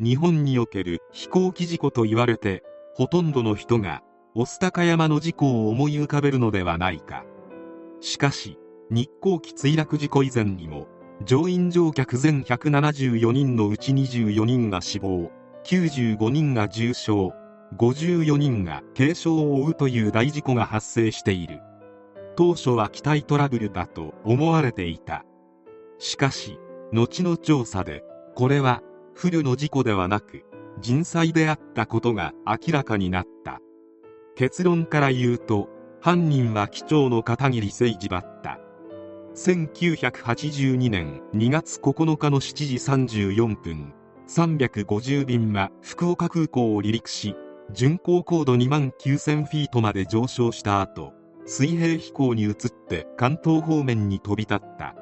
[0.00, 2.62] 日本における飛行機事故と言われて
[2.94, 4.04] ほとんどの人が
[4.36, 7.24] 御巣鷹山の事故を思い浮かべるのではないか。
[8.00, 8.58] しかし
[8.90, 10.86] 日航機墜落事故以前にも
[11.24, 15.32] 乗員乗客全174人のうち24人が死亡
[15.64, 17.32] 95人が重傷
[17.76, 21.60] 54人が軽傷を負うという大事故が発生している。
[22.36, 25.24] 当初は機体トラブルだと思われていた。
[25.98, 26.56] しかし
[26.92, 28.04] 後の調査で
[28.36, 28.80] これは
[29.20, 30.44] 不慮の事故ではなく
[30.80, 33.60] 人災であったことが明らかになった。
[34.36, 35.68] 結論から言うと
[36.00, 38.60] 犯人は機長の片桐誠二だった。
[39.34, 42.74] 1982年2月9日の7時
[43.34, 43.92] 34分
[44.28, 47.34] 350便は福岡空港を離陸し
[47.72, 51.12] 巡航高度2万9000フィートまで上昇した後
[51.44, 52.54] 水平飛行に移っ
[52.88, 54.94] て関東方面に飛び立った。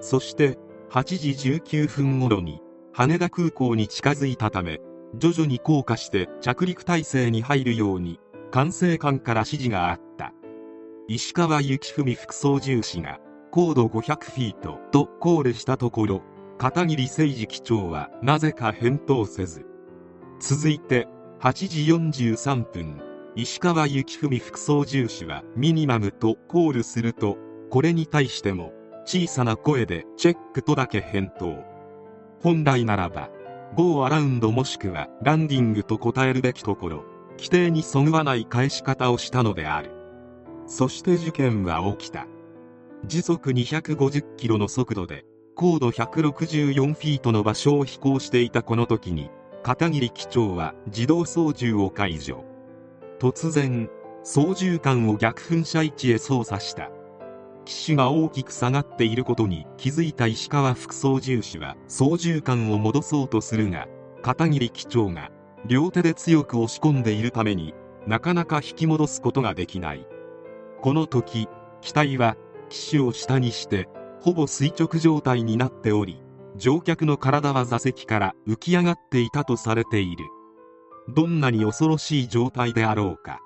[0.00, 0.56] そして
[0.92, 4.80] 8時19分頃に羽田空港に近づいたため
[5.16, 10.32] 徐々に降下して着陸態勢に入るように管制官から指示があった。
[11.08, 13.18] 石川幸文副操縦士が
[13.50, 16.22] 高度500フィートとコールしたところ
[16.58, 19.66] 片桐誠二機長はなぜか返答せず。
[20.40, 21.08] 続いて
[21.40, 23.00] 8時43分
[23.36, 27.38] 石川幸文副操縦士はミニマムとコールすると
[27.70, 28.72] これに対しても
[29.04, 31.69] 小さな声でチェックとだけ返答。
[32.42, 33.30] 本来ならば
[33.76, 39.92] Go アラウンドもしくはランディングと答えるべきところ規定にそぐわない返し方をしたのである。
[40.66, 42.26] そして事件は起きた。
[43.06, 45.24] 時速250キロの速度で
[45.54, 49.30] 高度164フィートの場所を飛行していたこの時に
[49.62, 52.44] 片桐機長は自動操縦を解除。
[53.18, 53.88] 突然
[54.22, 56.90] 操縦桿を逆噴射位置へ操作した。
[57.70, 63.86] 機種が大きく下がっていることに気づいた石川副操縦士は操縦桿を戻そうとするが
[64.22, 65.30] 片桐機長が
[65.66, 67.72] 両手で強く押し込んでいるために
[68.08, 70.04] なかなか引き戻すことができない
[70.80, 71.48] この時
[71.80, 72.36] 機体は
[72.70, 73.88] 機首を下にして
[74.20, 76.20] ほぼ垂直状態になっており
[76.56, 80.24] 乗客の体は座席から浮き上がっていたとされている。
[81.08, 83.40] どんなに恐ろしい状態であろうか。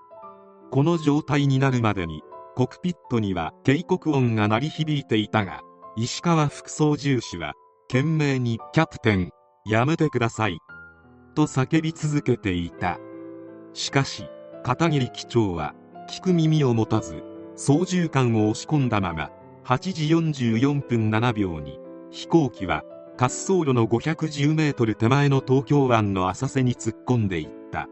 [0.71, 2.23] この状態になるまでに
[2.57, 5.63] コクピットには警告音が鳴り響いていたが
[5.97, 7.55] 石川副操縦士は
[7.89, 9.31] 懸命に「キャプテン
[9.67, 10.59] やめてください」
[11.35, 12.99] と叫び続けていた。
[13.73, 14.29] しかし
[14.63, 15.75] 片桐機長は
[16.09, 17.25] 聞く耳を持たず
[17.57, 19.31] 操縦桿を押し込んだまま
[19.65, 20.07] 8時
[20.55, 22.85] 44分7秒に飛行機は
[23.19, 27.89] 滑走路の510メートル手前の東京湾の浅瀬に突っ込んでいった。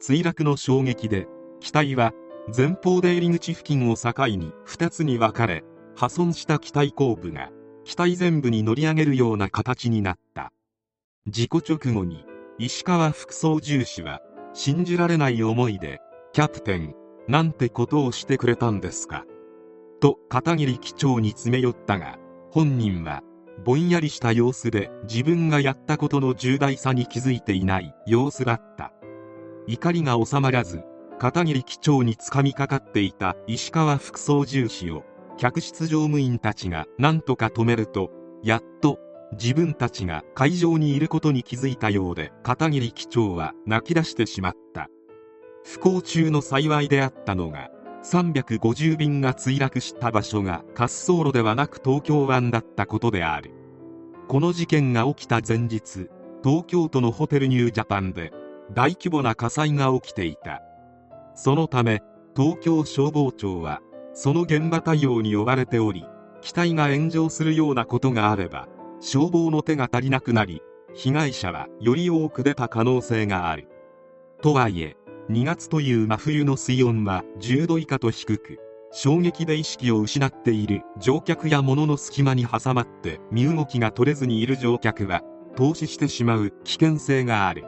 [0.00, 1.26] 墜落の衝撃で
[1.58, 2.12] 機体は
[2.56, 5.62] 前方出入り口付近を境に2つに分かれ
[5.94, 7.50] 破損した機体後部が
[7.84, 10.52] 機体全部に乗り上げるような形になった。
[11.26, 12.24] 事故直後に
[12.58, 14.20] 石川副操縦士は
[14.52, 16.00] 信じられない思いで
[16.32, 16.94] キャプテン
[17.28, 19.24] なんてことをしてくれたんですか
[20.00, 22.18] と片桐機長に詰め寄ったが
[22.50, 23.22] 本人は
[23.64, 28.92] ぼんやりした様子で自分がやったことの重大さに気づいていない様子だった。
[29.66, 30.82] 怒りが収まらず
[31.20, 35.04] 片桐機長につかみかかっていた石川副操縦士を
[35.36, 38.10] 客室乗務員たちが何とか止めると
[38.42, 38.98] やっと
[39.32, 44.88] 自分たちが会場にいることに気づいたようで片桐機長は泣き出してしまった。
[45.62, 47.68] 不幸中の幸いであったのが
[48.02, 53.50] 350便が墜落した場所が滑走路ではなく東京湾だったことである。
[54.26, 56.08] この事件が起きた前日
[56.42, 58.32] 東京都のホテルニュージャパンで
[58.72, 60.62] 大規模な火災が起きていた。
[61.34, 62.02] そのため
[62.36, 63.80] 東京消防庁は
[64.12, 66.04] その現場対応に追われており
[66.40, 68.68] 機体が炎上するようなことがあれば
[69.00, 70.62] 消防の手が足りなくなり
[70.94, 73.68] 被害者はより多く出た可能性がある。
[74.42, 74.96] とはいえ
[75.30, 78.58] 2月という真冬の水温は10度以下と低く
[78.90, 85.22] 衝撃で意識を失っている乗客や物の隙間に挟まって身動きが取れずにいる乗客は
[85.56, 87.64] 投資してしまう危険性がある。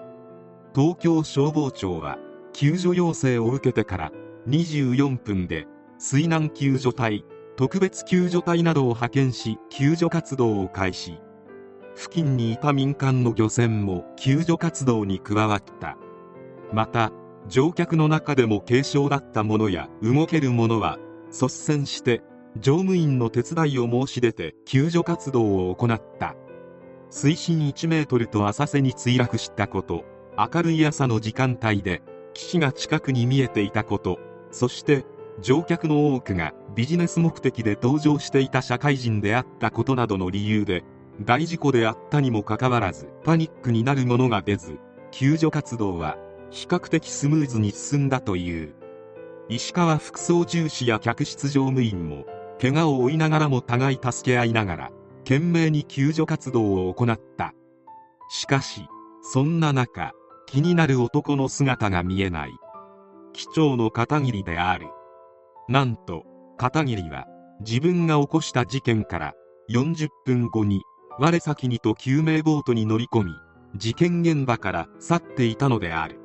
[0.75, 2.19] 東京消防庁は
[2.53, 4.13] 救助要請を受けてから
[4.49, 5.67] 24分で
[5.99, 7.25] 水難救助隊
[7.57, 11.19] 特別救助隊などを派遣し救助活動を開始。
[11.95, 15.97] 付近にいた民間の漁船も救助活動に加わった。
[16.73, 17.13] また
[17.49, 20.99] 乗客の中でも軽傷だった者や動ける者は
[21.31, 22.23] 率先して
[22.57, 26.35] 乗務員の手伝いを申し出て救助活動を行った。
[27.11, 30.05] 水深1メートルと浅瀬に墜落したこと
[30.39, 32.03] 明るい朝の時間帯で
[32.35, 34.19] 岸が近くに見えていたこと
[34.51, 35.05] そして
[35.41, 40.85] 乗客の多くがビジネス目的で搭乗していた社会人であったことなどの理由で
[41.21, 44.79] 大事故であったにもかかわらずパニックになるものが出ず
[45.11, 46.17] 救助活動は
[46.51, 48.75] 比較的スムーズに進んだという。
[49.49, 52.25] 石川副操縦士や客室乗務員も
[52.61, 54.91] 怪我を負いながらも互い助け合いながら
[55.25, 57.53] 懸命に救助活動を行った。
[58.31, 58.87] しかし
[59.23, 60.13] そんな中
[60.53, 62.51] 気になる男の姿が見えない。
[63.33, 64.89] 機長の片桐である。
[65.67, 66.25] なんと
[66.59, 67.27] 片桐は
[67.61, 69.33] 自分が起こした事件から
[69.71, 70.83] 40分後に
[71.19, 73.33] 我先にと救命ボートに乗り込み
[73.77, 76.21] 事件現場から去っていたのである。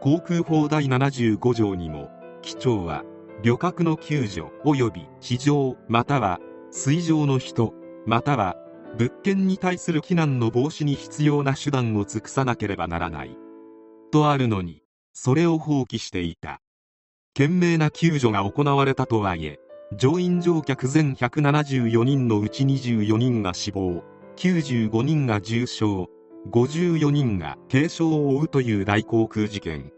[0.00, 2.08] 航空法第75条にも
[2.40, 3.04] 機長は
[3.42, 6.40] 旅客の救助及び地上または
[6.70, 7.74] 水上の人
[8.06, 8.56] または
[8.98, 13.36] 物件に対する避難の防止に必要な手段を尽くさなければならない。
[14.10, 16.60] とあるのにそれを放棄していた。
[17.34, 19.58] 懸命な救助が行われたとはいえ
[19.96, 24.02] 乗員乗客全174人のうち24人が死亡
[24.36, 25.84] 95人が重傷
[26.50, 29.92] 54人が軽傷を負うという大航空事件。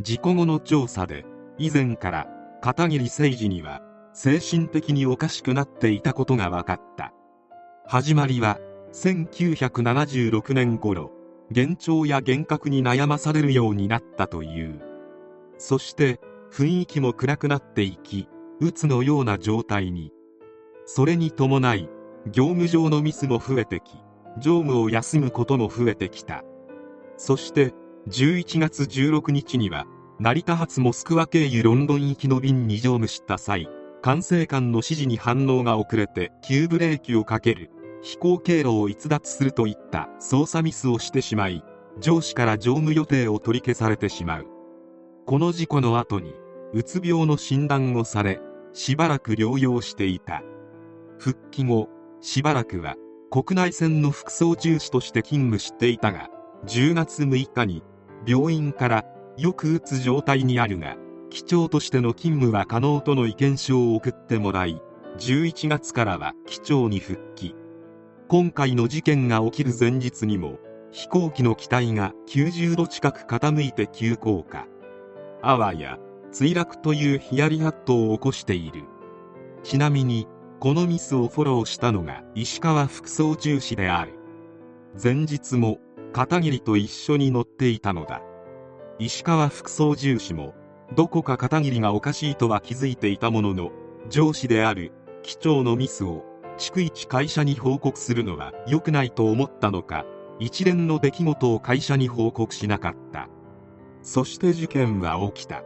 [0.00, 1.24] 事故後の調査で
[1.58, 2.26] 以前から
[2.60, 3.80] 片桐誠二には
[4.12, 7.12] 精神的におかしくなっていたことが分かった。
[7.86, 8.58] 始まりは
[8.92, 11.21] 1976年頃。
[11.50, 14.80] 幻聴や幻覚に悩まされるようになったという。
[15.58, 16.20] そして
[16.52, 18.28] 雰囲気も暗くなっていき
[18.60, 20.12] うつのような状態に。
[20.84, 21.88] それに伴い
[22.26, 23.94] 業務上のミスも増えてき
[24.38, 26.44] 乗務を休むことも増えてきた。
[27.16, 27.72] そして
[28.08, 29.86] 11月16日には
[30.18, 33.68] 成田発モスクワ経由ロンドン行きの便に乗務した際
[34.02, 37.70] 管制官の指示に反応が遅れて急ブレーキをかける。
[38.02, 41.64] 飛行経路を逸脱するといった操作ミスをしてしまい
[42.00, 44.46] 上司から乗務予定を取り消されてしまう。
[45.24, 46.34] この事故の後に
[46.74, 48.40] うつ病の診断をされ
[48.72, 50.42] しばらく療養していた。
[51.18, 51.88] 復帰後
[52.20, 52.96] しばらくは
[53.30, 56.28] 国内線の副操縦士として勤務していたが
[56.66, 57.82] 10月6日に
[58.26, 59.04] 病院から
[59.36, 60.96] よく打つ状態にあるが
[61.30, 64.82] 機長としての勤務は可能との意見書を送ってもらい
[65.18, 67.54] 11月からは機長に復帰。
[68.32, 70.58] 今回の事件が起きる前日にも
[70.90, 74.66] 飛行機の機体が90度近く傾いて急降下。
[75.42, 75.98] あわや
[76.32, 78.84] 墜落というヒヤリハットを起こしている。
[79.62, 80.26] ちなみに
[80.60, 84.14] このミスをフォローしたのが石川副操縦士である。
[84.94, 85.78] 前日も
[86.14, 88.22] 片桐と一緒に乗っていたのだ。
[88.98, 90.54] 石川副操縦士も
[90.96, 93.72] どこか片桐がおかしいとは気づいていたものの
[94.08, 94.92] 上司である
[95.22, 100.04] 機長のミスを逐一会社に報告するのは良くないと思ったのか
[100.38, 103.28] 一連の出来事を会社に報告しなかった。
[104.02, 105.62] そして事件は起きた。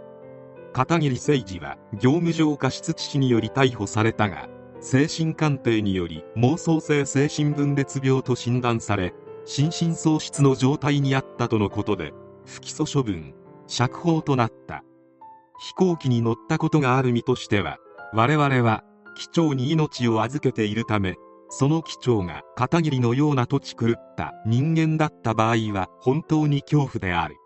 [0.73, 4.51] 片桐誠二は業務上過失致死により逮捕されたが
[4.81, 9.15] 精神鑑定により妄想性精神分裂病と診断され
[9.47, 12.13] 心神喪失の状態にあったとのことで
[12.45, 13.33] 不起訴処分
[13.67, 14.85] 釈放となった。
[15.59, 17.79] 飛行機に乗ったことがある身としては
[18.13, 18.85] 我々は
[19.17, 21.17] 機長に命を預けているため
[21.49, 27.37] その機長が片桐のような土地狂った人間だった場合は本当に恐怖である。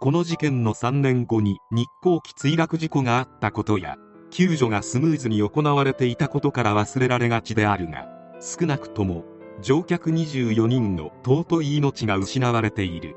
[0.00, 3.96] この事件の3年後に日航機墜落事故があったことや
[4.30, 8.08] 救助がスムーズに行われていたことから忘れられがちであるが
[8.40, 9.24] 少なくとも
[9.60, 13.16] 乗客24人の尊い命が失われている。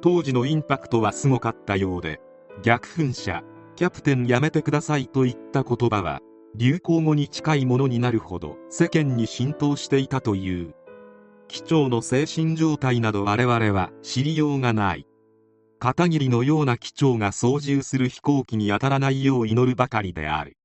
[0.00, 2.20] 当時のインパクトはすごかったようで
[2.62, 3.42] 逆噴射
[3.74, 6.20] キャプテンやめてくださいといった言葉は
[6.56, 10.74] 流行語に近いものになるほど世間に浸透していたという。
[11.48, 15.06] 機長の精神状態など我々は知りようがない。
[15.78, 20.56] 片桐のような機長が操縦する飛行機に当たらないよう祈るばかりである。